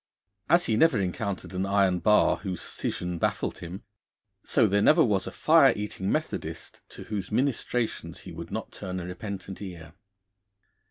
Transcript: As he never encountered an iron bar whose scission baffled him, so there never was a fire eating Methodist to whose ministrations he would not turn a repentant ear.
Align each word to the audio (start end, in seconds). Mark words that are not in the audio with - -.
As 0.49 0.65
he 0.65 0.77
never 0.77 0.99
encountered 0.99 1.53
an 1.53 1.67
iron 1.67 1.99
bar 1.99 2.37
whose 2.37 2.59
scission 2.59 3.19
baffled 3.19 3.59
him, 3.59 3.83
so 4.43 4.65
there 4.65 4.81
never 4.81 5.03
was 5.05 5.27
a 5.27 5.31
fire 5.31 5.73
eating 5.75 6.11
Methodist 6.11 6.81
to 6.89 7.03
whose 7.03 7.31
ministrations 7.31 8.21
he 8.21 8.31
would 8.31 8.49
not 8.49 8.71
turn 8.71 8.99
a 8.99 9.05
repentant 9.05 9.61
ear. 9.61 9.93